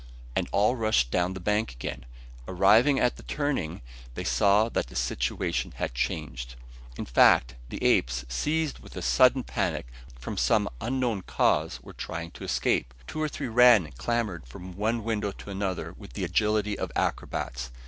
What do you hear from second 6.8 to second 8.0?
In fact, the